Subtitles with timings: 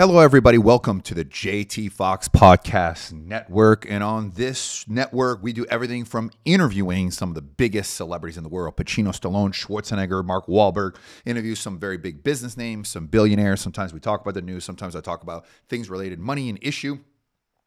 [0.00, 0.56] Hello, everybody.
[0.56, 3.84] Welcome to the JT Foxx Podcast Network.
[3.86, 8.42] And on this network, we do everything from interviewing some of the biggest celebrities in
[8.42, 13.60] the world Pacino, Stallone, Schwarzenegger, Mark Wahlberg, interview some very big business names, some billionaires.
[13.60, 17.00] Sometimes we talk about the news, sometimes I talk about things related money and issue.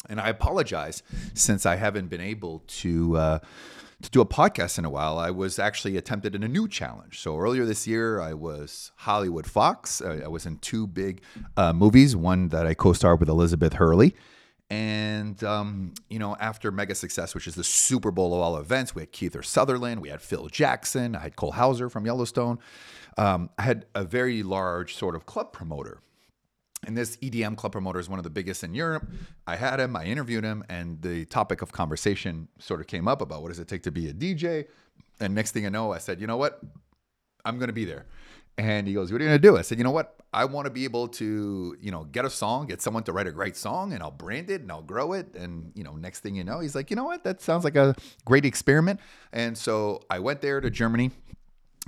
[0.10, 1.04] And I apologize
[1.36, 3.16] since I haven't been able to.
[3.16, 3.40] Uh,
[4.04, 7.20] to do a podcast in a while, I was actually attempted in a new challenge.
[7.20, 10.02] So earlier this year, I was Hollywood Foxx.
[10.02, 11.22] I, I was in two big
[11.58, 14.16] uh, movies, one that I co-starred with Elizabeth Hurley.
[14.70, 18.96] And, um, you know, after mega success, which is the Super Bowl of all events,
[18.96, 22.60] we had Kiefer Sutherland, we had Phil Jackson, I had Cole Hauser from Yellowstone.
[23.18, 26.00] Um, I had a very large sort of club promoter
[26.86, 29.08] and this EDM club promoter is one of the biggest in Europe.
[29.48, 33.22] I had him, I interviewed him, and the topic of conversation sort of came up
[33.22, 34.66] about what does it take to be a DJ.
[35.20, 36.62] And next thing I know, I said, you know what?
[37.46, 38.06] I'm going to be there.
[38.58, 39.58] And he goes, what are you going to do?
[39.58, 40.16] I said, you know what?
[40.32, 43.28] I want to be able to, you know, get a song, get someone to write
[43.28, 45.36] a great song, and I'll brand it and I'll grow it.
[45.36, 47.24] And, you know, next thing you know, he's like, you know what?
[47.24, 47.96] That sounds like a
[48.26, 49.00] great experiment.
[49.32, 51.12] And so I went there to Germany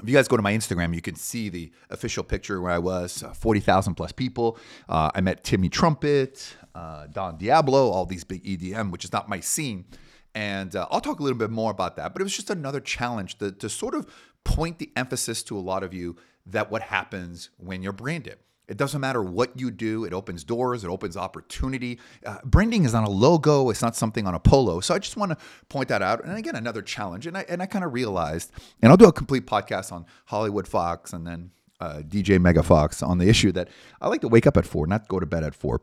[0.01, 2.79] if you guys go to my Instagram, you can see the official picture where I
[2.79, 4.57] was uh, 40,000 plus people.
[4.89, 9.29] Uh, I met Timmy Trumpet, uh, Don Diablo, all these big EDM, which is not
[9.29, 9.85] my scene.
[10.33, 12.13] And uh, I'll talk a little bit more about that.
[12.13, 14.05] But it was just another challenge to, to sort of
[14.43, 18.37] point the emphasis to a lot of you that what happens when you're branded.
[18.67, 21.99] It doesn't matter what you do, it opens doors, it opens opportunity.
[22.25, 24.79] Uh, branding is not a logo, it's not something on a polo.
[24.79, 25.37] So I just want to
[25.69, 26.23] point that out.
[26.23, 27.27] And again, another challenge.
[27.27, 30.67] And I, and I kind of realized, and I'll do a complete podcast on Hollywood
[30.67, 33.69] Foxx and then uh, DJ Mega Foxx on the issue that
[34.01, 35.81] I like to wake up at four, not go to bed at four.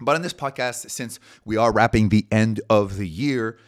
[0.00, 3.58] But in this podcast, since we are wrapping the end of the year,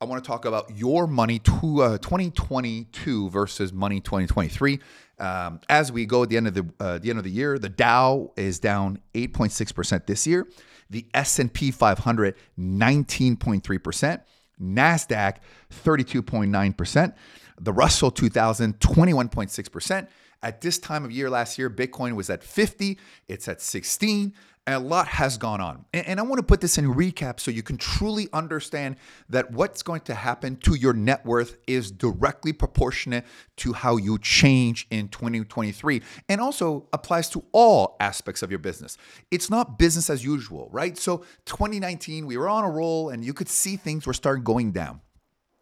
[0.00, 4.78] I want to talk about your money to uh, 2022 versus money 2023.
[5.18, 7.58] Um, as we go at the end of the uh, the end of the year,
[7.58, 10.46] the Dow is down 8.6 percent this year.
[10.90, 14.22] The S&P 500 19.3 percent.
[14.60, 15.36] Nasdaq
[15.84, 17.14] 32.9 percent.
[17.58, 20.08] The Russell 2000 21.6 percent.
[20.42, 22.98] At this time of year last year, Bitcoin was at 50.
[23.26, 24.34] It's at 16
[24.66, 25.84] a lot has gone on.
[25.92, 28.96] And, I want to put this in recap so you can truly understand
[29.28, 33.24] that what's going to happen to your net worth is directly proportionate
[33.58, 38.96] to how you change in 2023 and also applies to all aspects of your business.
[39.30, 40.98] It's not business as usual, right?
[40.98, 44.72] So 2019, we were on a roll and you could see things were starting going
[44.72, 45.00] down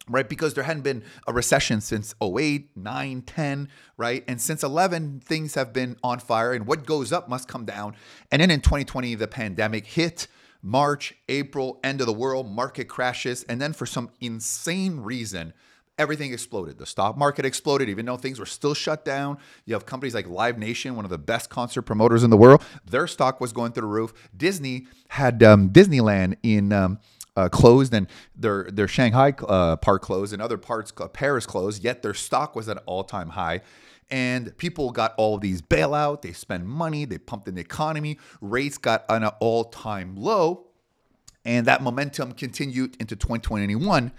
[0.09, 0.27] right?
[0.27, 4.23] Because there hadn't been a recession since 08, 9, 10, right?
[4.27, 7.95] And since 11, things have been on fire, and what goes up must come down.
[8.31, 10.27] And then in 2020, the pandemic hit.
[10.61, 13.43] March, April, end of the world, market crashes.
[13.43, 15.53] And then for some insane reason,
[15.97, 16.77] everything exploded.
[16.77, 19.37] The stock market exploded, even though things were still shut down.
[19.65, 22.63] You have companies like Live Nation, one of the best concert promoters in the world.
[22.89, 24.13] Their stock was going through the roof.
[24.35, 26.99] Disney had um, Disneyland in um,
[27.35, 31.83] uh, closed and their their Shanghai uh, part closed and other parts uh, Paris closed.
[31.83, 33.61] Yet their stock was at an all time high.
[34.11, 36.21] And people got all these bailout.
[36.21, 37.05] They spend money.
[37.05, 38.19] They pumped in the economy.
[38.39, 40.67] Rates got on an all time low,
[41.43, 44.11] and that momentum continued into 2021.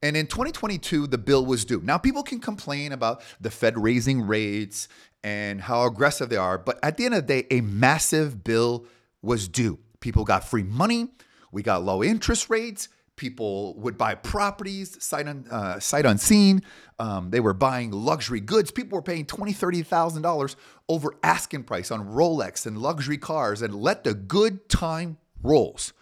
[0.00, 1.80] And in 2022, the bill was due.
[1.82, 4.86] Now, people can complain about the Fed raising rates
[5.24, 8.86] and how aggressive they are, but at the end of the day, a massive bill
[9.20, 9.80] was due.
[9.98, 11.08] People got free money.
[11.52, 12.88] We got low interest rates.
[13.16, 16.62] People would buy properties sight, un, uh, sight unseen.
[17.00, 18.70] Um, they were buying luxury goods.
[18.70, 20.56] People were paying $20,000, $30,000
[20.88, 25.92] over asking price on Rolex and luxury cars and let the good time rolls.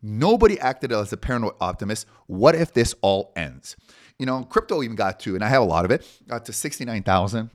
[0.00, 2.06] Nobody acted as a paranoid optimist.
[2.26, 3.76] What if this all ends?
[4.18, 6.52] You know, crypto even got to, and I have a lot of it, got to
[6.52, 7.50] 69,000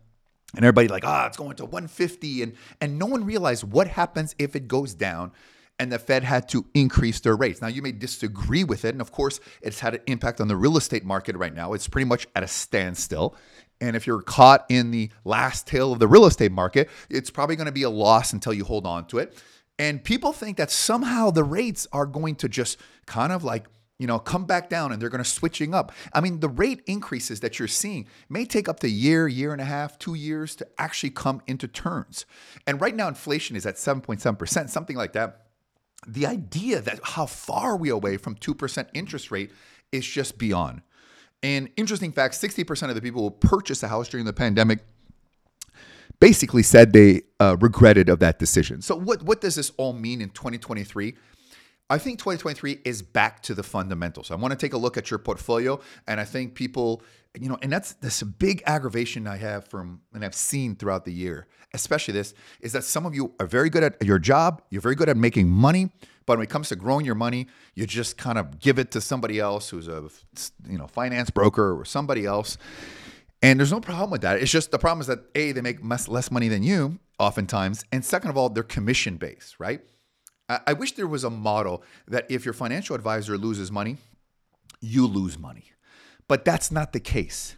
[0.56, 4.36] and everybody like, ah, it's going to 150 and and no one realized what happens
[4.40, 5.32] if it goes down
[5.80, 7.62] and the Fed had to increase their rates.
[7.62, 8.90] Now, you may disagree with it.
[8.90, 11.74] And of course, it's had an impact on the real estate market right now.
[11.74, 13.36] It's pretty much at a standstill.
[13.80, 17.56] And if you're caught in the last tail of the real estate market, it's probably
[17.56, 19.42] going to be a loss until you hold on to it.
[19.80, 23.68] And people think that somehow the rates are going to just kind of like,
[23.98, 25.94] you know, come back down and they're going to switching up.
[26.12, 29.54] I mean, the rate increases that you're seeing may take up to a year, year
[29.54, 32.26] and a half, two years to actually come into turns.
[32.68, 35.46] And right now, inflation is at 7.7%, something like that
[36.08, 39.52] the idea that how far we away from 2% interest rate
[39.92, 40.82] is just beyond.
[41.42, 44.80] And interesting fact 60% of the people who purchased a house during the pandemic
[46.20, 48.82] basically said they uh, regretted of that decision.
[48.82, 51.16] So what, what does this all mean in 2023?
[51.92, 54.30] I think 2023 is back to the fundamentals.
[54.30, 57.02] I want to take a look at your portfolio, and I think people,
[57.40, 61.12] you know, and that's this big aggravation I have from and I've seen throughout the
[61.12, 64.84] year, especially this, is that some of you are very good at your job, you're
[64.84, 65.90] very good at making money,
[66.28, 69.02] but when it comes to growing your money, you just kind of give it to
[69.02, 70.10] somebody else who's a
[70.68, 72.60] you know finance broker or somebody else.
[73.42, 74.40] And there's no problem with that.
[74.40, 78.06] It's just the problem is that a they make less money than you oftentimes, and
[78.06, 79.82] second of all, they're commission based, right?
[80.50, 83.98] I wish there was a model that if your financial advisor loses money,
[84.82, 85.66] you lose money.
[86.28, 87.56] But that's not the case.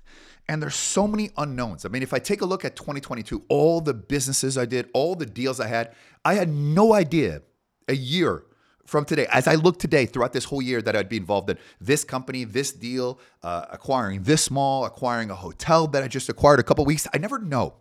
[0.49, 1.85] And there's so many unknowns.
[1.85, 5.15] I mean, if I take a look at 2022, all the businesses I did, all
[5.15, 5.93] the deals I had,
[6.25, 7.41] I had no idea
[7.87, 8.43] a year
[8.85, 11.57] from today, as I look today throughout this whole year that I'd be involved in
[11.79, 16.59] this company, this deal, uh, acquiring this mall, acquiring a hotel that I just acquired
[16.59, 17.07] a couple weeks.
[17.13, 17.75] I never know.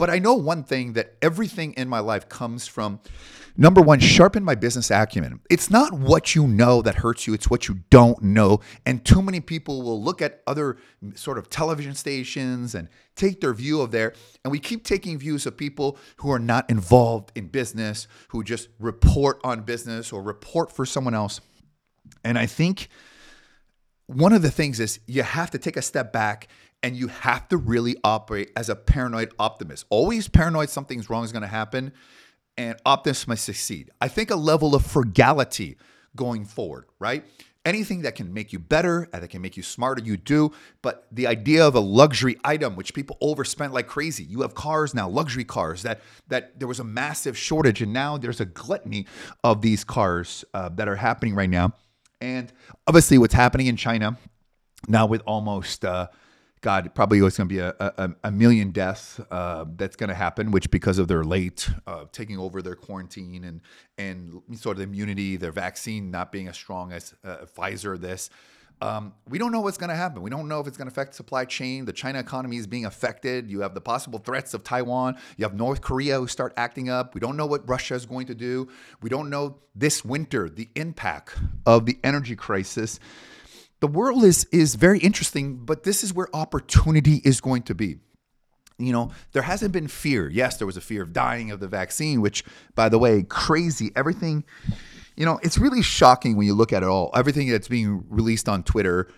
[0.00, 3.00] But I know one thing that everything in my life comes from
[3.54, 5.40] number one, sharpen my business acumen.
[5.50, 8.60] It's not what you know that hurts you, it's what you don't know.
[8.86, 10.78] And too many people will look at other
[11.14, 14.14] sort of television stations and take their view of there.
[14.42, 18.68] And we keep taking views of people who are not involved in business, who just
[18.78, 21.42] report on business or report for someone else.
[22.24, 22.88] And I think
[24.06, 26.48] one of the things is you have to take a step back
[26.82, 29.86] and you have to really operate as a paranoid optimist.
[29.90, 31.92] Always paranoid something's wrong is going to happen,
[32.56, 33.90] and optimists must succeed.
[34.00, 35.76] I think a level of frugality
[36.16, 37.24] going forward, right?
[37.66, 40.50] Anything that can make you better and that can make you smarter, you do.
[40.80, 44.24] But the idea of a luxury item, which people overspent like crazy.
[44.24, 48.16] You have cars now, luxury cars that that there was a massive shortage, and now
[48.16, 49.06] there's a gluttony
[49.44, 51.74] of these cars uh, that are happening right now.
[52.22, 52.50] And
[52.86, 54.16] obviously, what's happening in China
[54.88, 56.08] now with almost uh,
[56.62, 60.14] God, probably it's going to be a, a, a, million deaths uh, that's going to
[60.14, 63.60] happen, which because of their late uh, taking over their quarantine and
[63.96, 67.98] and sort of immunity, their vaccine not being as strong as uh, Pfizer.
[67.98, 68.28] This,
[68.82, 70.20] um, we don't know what's going to happen.
[70.20, 71.86] We don't know if it's going to affect supply chain.
[71.86, 73.50] The China economy is being affected.
[73.50, 75.16] You have the possible threats of Taiwan.
[75.38, 77.14] You have North Korea who start acting up.
[77.14, 78.68] We don't know what Russia is going to do.
[79.00, 83.00] We don't know this winter the impact of the energy crisis
[83.80, 87.96] the world is is very interesting, but this is where opportunity is going to be.
[88.78, 90.28] You know, there hasn't been fear.
[90.28, 92.44] Yes, there was a fear of dying of the vaccine, which,
[92.74, 93.92] by the way, crazy.
[93.94, 94.44] Everything,
[95.16, 97.10] you know, it's really shocking when you look at it all.
[97.14, 99.08] Everything that's being released on Twitter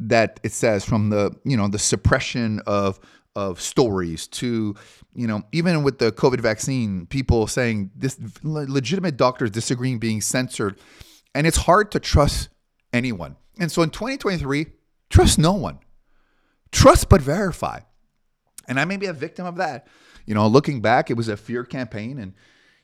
[0.00, 3.00] that it says from the, you know, the suppression of
[3.36, 4.74] of stories to
[5.14, 10.76] you know even with the covid vaccine people saying this legitimate doctors disagreeing being censored
[11.36, 12.48] and it's hard to trust
[12.92, 14.66] anyone and so in 2023,
[15.10, 15.78] trust no one.
[16.70, 17.80] Trust but verify.
[18.66, 19.88] And I may be a victim of that.
[20.26, 22.18] You know, looking back, it was a fear campaign.
[22.18, 22.34] And,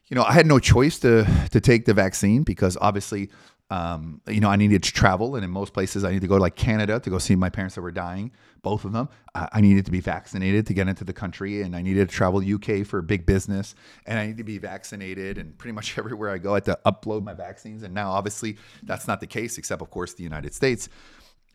[0.07, 3.31] you know, I had no choice to, to take the vaccine because obviously,
[3.71, 5.37] um, you know, I needed to travel.
[5.37, 7.49] And in most places, I needed to go to like Canada to go see my
[7.49, 8.31] parents that were dying,
[8.63, 9.09] both of them.
[9.35, 11.63] I needed to be vaccinated to get into the country.
[11.63, 13.75] And I needed to travel UK for big business.
[14.07, 15.39] And I need to be vaccinated.
[15.39, 17.83] And pretty much everywhere I go, I had to upload my vaccines.
[17.83, 20.89] And now, obviously, that's not the case, except, of course, the United States.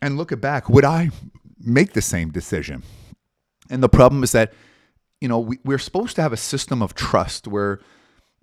[0.02, 1.10] And looking back, would I
[1.58, 2.82] make the same decision?
[3.70, 4.52] And the problem is that,
[5.20, 7.80] you know, we, we're supposed to have a system of trust where,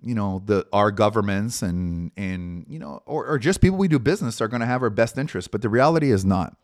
[0.00, 3.98] you know, the our governments and and you know, or, or just people we do
[3.98, 6.56] business are going to have our best interests, but the reality is not.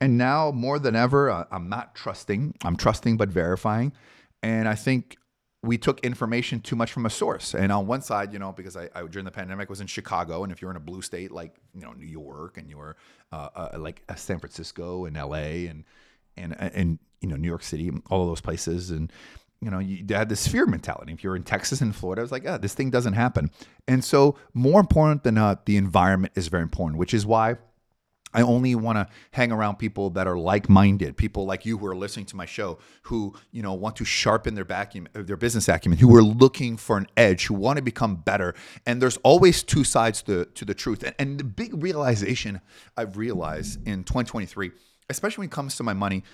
[0.00, 2.54] And now more than ever, uh, I'm not trusting.
[2.64, 3.92] I'm trusting but verifying,
[4.42, 5.16] and I think
[5.62, 7.54] we took information too much from a source.
[7.54, 10.42] And on one side, you know, because I, I during the pandemic was in Chicago,
[10.42, 12.96] and if you're in a blue state like you know New York, and you were
[13.30, 15.66] uh, uh, like uh, San Francisco and L.A.
[15.66, 15.84] and
[16.36, 19.12] and and you know New York City, all of those places, and
[19.62, 21.12] you know you had this fear mentality.
[21.12, 23.50] If you're in Texas and Florida, I was like, oh, this thing doesn't happen.
[23.88, 27.56] And so, more important than not, the environment is very important, which is why.
[28.34, 31.94] I only want to hang around people that are like-minded, people like you who are
[31.94, 35.98] listening to my show, who you know want to sharpen their vacuum, their business acumen,
[35.98, 38.54] who are looking for an edge, who want to become better.
[38.86, 41.02] And there's always two sides to, to the truth.
[41.02, 42.62] And, and the big realization
[42.96, 44.72] I've realized in 2023
[45.12, 46.24] especially when it comes to my money,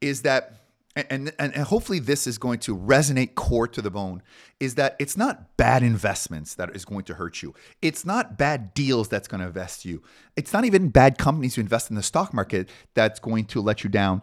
[0.00, 0.67] is that
[1.10, 4.22] and, and, and hopefully this is going to resonate core to the bone
[4.60, 7.54] is that it's not bad investments that is going to hurt you.
[7.82, 10.02] It's not bad deals that's going to invest you.
[10.36, 13.84] It's not even bad companies who invest in the stock market that's going to let
[13.84, 14.22] you down.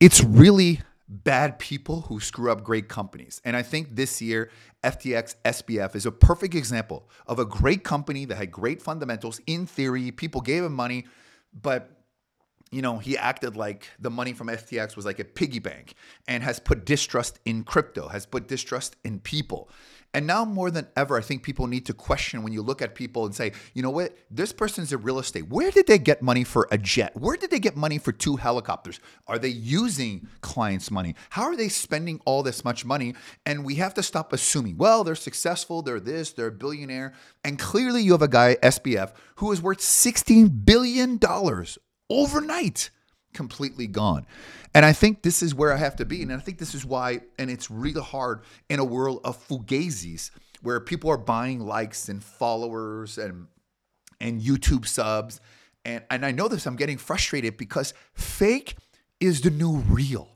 [0.00, 3.42] It's really bad people who screw up great companies.
[3.44, 4.48] And i think this year
[4.84, 9.40] ftx sbf is a perfect example of a great company that had great fundamentals.
[9.48, 11.06] In theory people gave him money
[11.52, 11.99] but
[12.70, 15.94] you know, he acted like the money from FTX was like a piggy bank
[16.28, 19.68] and has put distrust in crypto, has put distrust in people.
[20.12, 22.96] And now more than ever, I think people need to question when you look at
[22.96, 25.48] people and say, you know what, this person's in real estate.
[25.48, 27.16] Where did they get money for a jet?
[27.16, 28.98] Where did they get money for two helicopters?
[29.28, 31.14] Are they using clients' money?
[31.30, 33.14] How are they spending all this much money?
[33.46, 37.14] And we have to stop assuming, well, they're successful, they're this, they're a billionaire.
[37.44, 41.18] And clearly you have a guy, SBF, who is worth $16 billion
[42.10, 42.90] overnight
[43.32, 44.26] completely gone.
[44.74, 46.22] And I think this is where I have to be.
[46.22, 50.30] And I think this is why, and it's really hard in a world of fugazis
[50.62, 53.46] where people are buying likes and followers and
[54.20, 55.40] and YouTube subs.
[55.84, 58.76] And, and I know this, I'm getting frustrated because fake
[59.18, 60.28] is the new real.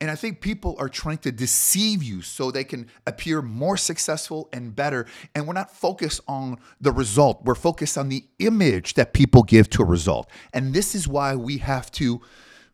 [0.00, 4.48] And I think people are trying to deceive you so they can appear more successful
[4.52, 5.06] and better.
[5.34, 9.70] And we're not focused on the result, we're focused on the image that people give
[9.70, 10.28] to a result.
[10.52, 12.20] And this is why we have to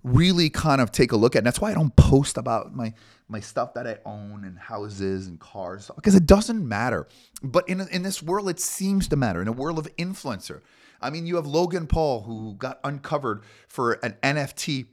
[0.03, 1.41] really kind of take a look at.
[1.41, 2.95] And that's why I don't post about my
[3.29, 7.07] my stuff that I own and houses and cars because it doesn't matter.
[7.43, 9.41] But in in this world, it seems to matter.
[9.41, 10.62] In a world of influencer,
[11.00, 14.87] I mean, you have Logan Paul who got uncovered for an NFT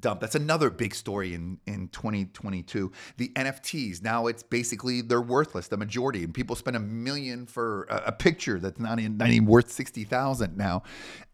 [0.00, 0.20] dump.
[0.20, 2.92] That's another big story in, in 2022.
[3.16, 6.24] The NFTs, now it's basically, they're worthless, the majority.
[6.24, 9.70] And people spend a million for a, a picture that's not even, not even worth
[9.70, 10.82] 60,000 now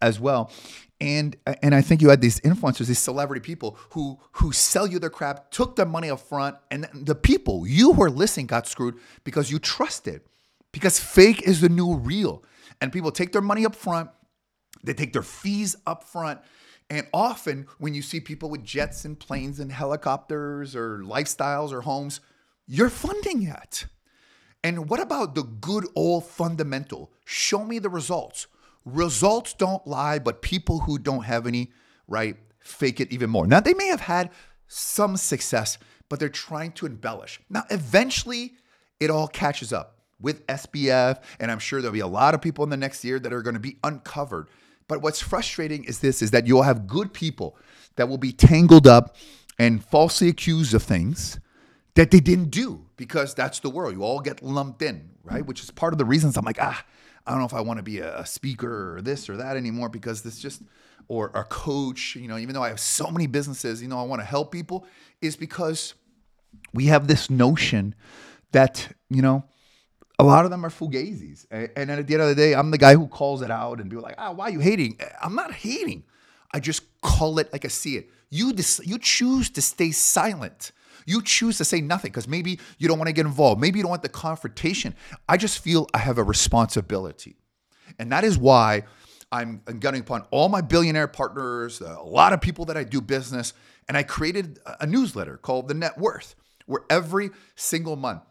[0.01, 0.51] as well.
[1.01, 5.01] And, and I think you had these influencers, these celebrity people who who sell you
[5.01, 8.69] their crap, took their money up front, and the people, you who are listening, got
[8.69, 8.95] screwed
[9.25, 10.23] because you trusted.
[10.71, 12.45] Because fake is the new real.
[12.81, 14.11] And people take their money up front,
[14.85, 16.41] they take their fees up front,
[16.93, 21.81] and often, when you see people with jets and planes and helicopters or lifestyles or
[21.81, 22.21] homes,
[22.67, 23.87] you're funding it.
[24.63, 27.11] And what about the good old fundamental?
[27.25, 28.47] Show me the results.
[28.85, 31.73] Results don't lie, but people who don't have any,
[32.09, 33.47] right, fake it even more.
[33.47, 34.29] Now, they may have had
[34.67, 35.79] some success,
[36.11, 37.41] but they're trying to embellish.
[37.49, 38.57] Now, eventually,
[39.01, 42.65] it all catches up with SBF, and I'm sure there'll be a lot of people
[42.65, 44.49] in the next year that are going to be uncovered
[44.93, 47.57] but what's frustrating is this is that you'll have good people
[47.97, 49.17] that will be tangled up
[49.59, 51.41] and falsely accused of things
[51.95, 53.95] that they didn't do because that's the world.
[53.95, 55.47] You all get lumped in, right?
[55.47, 56.85] Which is part of the reasons I'm like, ah,
[57.27, 59.89] I don't know if I want to be a speaker or this or that anymore
[59.89, 60.61] because this just
[61.09, 64.03] or a coach, you know, even though I have so many businesses, you know, I
[64.03, 64.87] want to help people
[65.23, 65.95] is because
[66.75, 67.95] we have this notion
[68.51, 69.45] that, you know,
[70.23, 71.47] a lot of them are fugazis.
[71.51, 73.91] And at the end of the day, I'm the guy who calls it out and
[73.91, 74.99] be like, ah, why are you hating?
[75.23, 76.05] I'm not hating.
[76.53, 78.11] I just call it like I see it.
[78.31, 80.73] You, dis- you choose to stay silent.
[81.07, 83.61] You choose to say nothing because maybe you don't want to get involved.
[83.61, 84.95] Maybe you don't want the confrontation.
[85.29, 87.37] I just feel I have a responsibility.
[87.99, 88.85] And that is why
[89.33, 93.53] I'm gunning upon all my billionaire partners, a lot of people that I do business.
[93.89, 96.37] And I created a newsletter called The Net Worth,
[96.67, 98.23] where every single month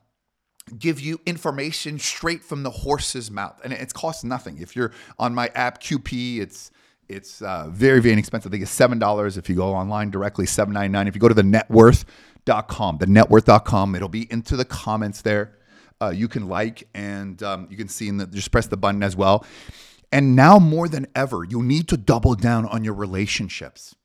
[0.78, 3.60] give you information straight from the horse's mouth.
[3.64, 4.58] And it costs nothing.
[4.60, 6.72] If you're on my app qp it's
[7.10, 8.50] it's uh, very very inexpensive.
[8.50, 11.34] I think it's seven dollars if you go online directly 7.99 if you go to
[11.34, 15.58] the networth.com the networth.com it'll be into the comments there.
[16.02, 19.04] Uh, you can like and um, you can see in the just press the button
[19.04, 19.46] as well.
[20.12, 23.96] And now more than ever you need to double down on your relationships.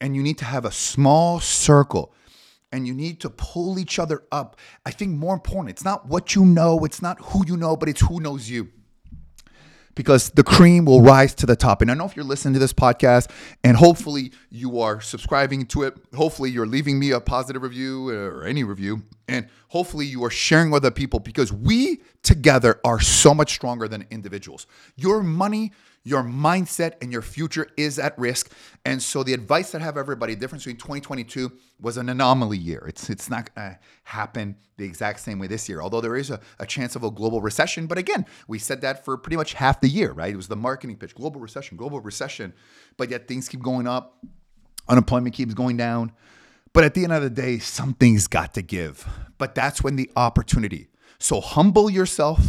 [0.00, 2.14] And you need to have a small circle
[2.72, 4.56] and you need to pull each other up.
[4.86, 7.88] I think more important, it's not what you know, it's not who you know, but
[7.88, 8.68] it's who knows you.
[9.96, 11.82] Because the cream will rise to the top.
[11.82, 13.30] And I know if you're listening to this podcast
[13.64, 18.44] and hopefully you are subscribing to it, hopefully you're leaving me a positive review or
[18.44, 23.32] any review, and hopefully you are sharing with other people because we together are so
[23.32, 24.66] much stronger than individuals.
[24.96, 25.70] Your money,
[26.02, 28.52] your mindset and your future is at risk.
[28.84, 32.58] And so the advice that I have everybody, the difference between 2022 was an anomaly
[32.58, 32.84] year.
[32.88, 36.40] It's it's not gonna happen the exact same way this year, although there is a,
[36.58, 37.86] a chance of a global recession.
[37.86, 40.32] But again, we said that for pretty much half the year, right?
[40.32, 42.52] It was the marketing pitch, global recession, global recession.
[42.96, 44.24] But yet things keep going up,
[44.88, 46.12] unemployment keeps going down.
[46.72, 49.06] But at the end of the day, something's got to give.
[49.38, 50.88] But that's when the opportunity.
[51.18, 52.40] So humble yourself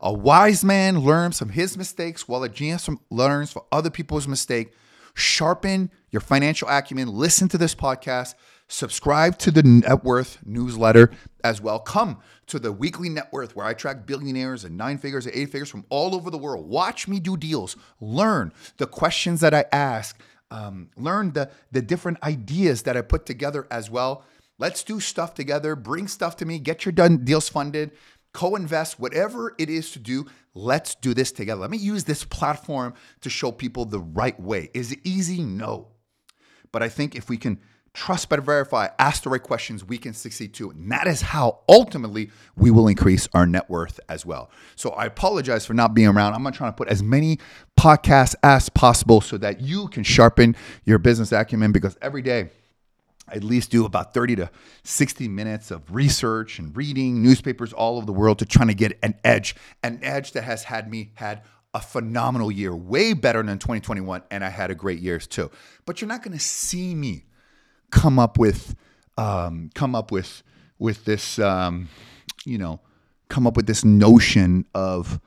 [0.00, 4.72] a wise man learns from his mistakes, while a genius learns from other people's mistake.
[5.14, 7.08] Sharpen your financial acumen.
[7.08, 8.34] Listen to this podcast.
[8.68, 11.10] Subscribe to the Net Worth newsletter
[11.42, 11.80] as well.
[11.80, 15.50] Come to the weekly Net Worth where I track billionaires and nine figures and eight
[15.50, 16.68] figures from all over the world.
[16.68, 17.76] Watch me do deals.
[18.00, 20.18] Learn the questions that I ask.
[20.50, 24.24] Um, learn the, the different ideas that I put together as well.
[24.58, 25.76] Let's do stuff together.
[25.76, 26.58] Bring stuff to me.
[26.58, 27.92] Get your done deals funded
[28.32, 30.26] co invest, whatever it is to do.
[30.54, 31.60] Let's do this together.
[31.60, 34.70] Let me use this platform to show people the right way.
[34.74, 35.42] Is it easy?
[35.42, 35.88] No.
[36.72, 37.60] But I think if we can
[37.92, 38.88] Trust but verify.
[39.00, 39.84] Ask the right questions.
[39.84, 40.70] We can succeed too.
[40.70, 44.50] And that is how ultimately we will increase our net worth as well.
[44.76, 46.34] So I apologize for not being around.
[46.34, 47.38] I'm going to try to put as many
[47.78, 50.54] podcasts as possible so that you can sharpen
[50.84, 52.50] your business acumen because every day,
[53.26, 54.50] I at least do about 30 to
[54.84, 58.98] 60 minutes of research and reading newspapers all over the world to trying to get
[59.02, 61.42] an edge, an edge that has had me had
[61.72, 65.50] a phenomenal year, way better than 2021, and I had a great years too.
[65.86, 67.24] But you're not going to see me
[67.90, 68.74] come up with
[69.16, 70.42] um, come up with
[70.78, 71.88] with this um,
[72.44, 72.80] you know
[73.28, 75.20] come up with this notion of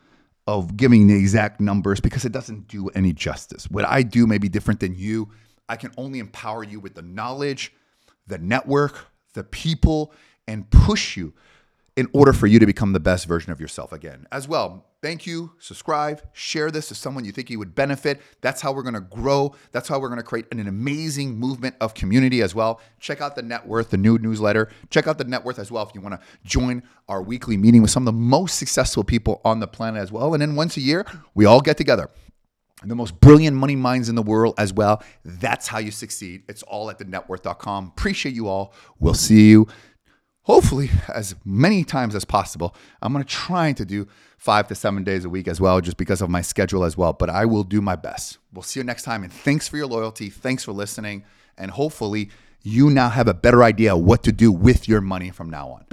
[0.45, 3.69] of giving the exact numbers because it doesn't do any justice.
[3.69, 5.29] What I do may be different than you.
[5.69, 7.73] I can only empower you with the knowledge,
[8.27, 10.13] the network, the people,
[10.47, 11.33] and push you
[11.95, 14.27] in order for you to become the best version of yourself again.
[14.31, 15.51] As well, thank you.
[15.59, 18.21] Subscribe, share this to someone you think you would benefit.
[18.39, 19.53] That's how we're going to grow.
[19.73, 22.79] That's how we're going to create an amazing movement of community as well.
[23.01, 24.69] Check out the Net Worth, the new newsletter.
[24.89, 27.81] Check out the Net Worth as well if you want to join our weekly meeting
[27.81, 30.33] with some of the most successful people on the planet as well.
[30.33, 31.05] And then once a year,
[31.35, 32.09] we all get together
[32.85, 35.03] the most brilliant money minds in the world as well.
[35.25, 36.43] That's how you succeed.
[36.47, 37.93] It's all at thenetworth.com.
[37.95, 38.73] Appreciate you all.
[38.99, 39.67] We'll see you
[40.43, 42.75] hopefully as many times as possible.
[43.01, 44.07] I'm going to try to do
[44.37, 47.13] five to seven days a week as well, just because of my schedule as well.
[47.13, 48.37] But I will do my best.
[48.53, 49.23] We'll see you next time.
[49.23, 50.29] And thanks for your loyalty.
[50.29, 51.23] Thanks for listening.
[51.57, 52.29] And hopefully,
[52.61, 55.85] you now have a better idea what to do with your money from now on.